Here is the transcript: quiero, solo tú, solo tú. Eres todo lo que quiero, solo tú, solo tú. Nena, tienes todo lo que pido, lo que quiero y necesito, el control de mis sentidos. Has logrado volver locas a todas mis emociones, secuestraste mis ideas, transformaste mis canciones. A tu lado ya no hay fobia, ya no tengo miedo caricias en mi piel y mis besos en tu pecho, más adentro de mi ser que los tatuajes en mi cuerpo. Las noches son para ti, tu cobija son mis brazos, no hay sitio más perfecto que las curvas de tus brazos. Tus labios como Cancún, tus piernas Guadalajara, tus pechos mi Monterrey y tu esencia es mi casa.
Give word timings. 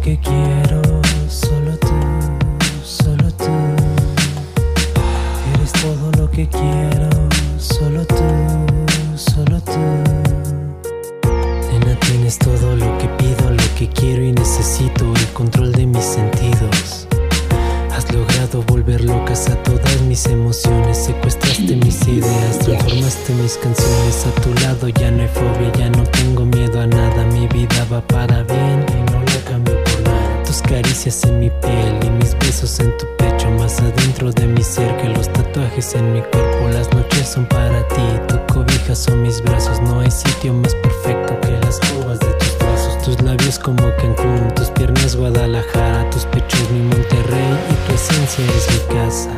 quiero, 0.00 0.82
solo 1.28 1.76
tú, 1.78 1.94
solo 2.82 3.30
tú. 3.32 3.52
Eres 5.54 5.72
todo 5.72 6.10
lo 6.18 6.30
que 6.30 6.48
quiero, 6.48 7.10
solo 7.58 8.04
tú, 8.06 8.24
solo 9.16 9.60
tú. 9.60 9.78
Nena, 11.70 11.98
tienes 12.00 12.38
todo 12.38 12.76
lo 12.76 12.98
que 12.98 13.08
pido, 13.08 13.50
lo 13.50 13.74
que 13.78 13.88
quiero 13.88 14.24
y 14.24 14.32
necesito, 14.32 15.12
el 15.14 15.26
control 15.32 15.72
de 15.72 15.86
mis 15.86 16.04
sentidos. 16.04 17.06
Has 17.94 18.10
logrado 18.12 18.62
volver 18.62 19.04
locas 19.04 19.48
a 19.50 19.62
todas 19.62 20.00
mis 20.02 20.24
emociones, 20.26 20.96
secuestraste 20.96 21.76
mis 21.76 22.08
ideas, 22.08 22.58
transformaste 22.60 23.34
mis 23.34 23.56
canciones. 23.58 24.26
A 24.26 24.40
tu 24.40 24.54
lado 24.62 24.88
ya 24.88 25.10
no 25.10 25.22
hay 25.22 25.28
fobia, 25.28 25.72
ya 25.76 25.90
no 25.90 26.04
tengo 26.04 26.46
miedo 26.46 26.69
caricias 31.00 31.24
en 31.24 31.40
mi 31.40 31.48
piel 31.48 31.98
y 32.04 32.10
mis 32.10 32.38
besos 32.40 32.78
en 32.78 32.94
tu 32.98 33.06
pecho, 33.16 33.50
más 33.52 33.80
adentro 33.80 34.30
de 34.32 34.46
mi 34.46 34.62
ser 34.62 34.94
que 34.98 35.08
los 35.08 35.32
tatuajes 35.32 35.94
en 35.94 36.12
mi 36.12 36.20
cuerpo. 36.20 36.68
Las 36.74 36.92
noches 36.92 37.26
son 37.26 37.46
para 37.46 37.88
ti, 37.88 38.02
tu 38.28 38.52
cobija 38.52 38.94
son 38.94 39.22
mis 39.22 39.40
brazos, 39.40 39.80
no 39.80 40.00
hay 40.00 40.10
sitio 40.10 40.52
más 40.52 40.74
perfecto 40.74 41.40
que 41.40 41.52
las 41.52 41.80
curvas 41.80 42.20
de 42.20 42.32
tus 42.34 42.58
brazos. 42.58 43.02
Tus 43.02 43.22
labios 43.22 43.58
como 43.58 43.82
Cancún, 43.96 44.52
tus 44.54 44.68
piernas 44.70 45.16
Guadalajara, 45.16 46.10
tus 46.10 46.26
pechos 46.26 46.70
mi 46.70 46.80
Monterrey 46.80 47.58
y 47.70 47.88
tu 47.88 47.94
esencia 47.94 48.44
es 48.44 48.68
mi 48.70 48.94
casa. 48.94 49.30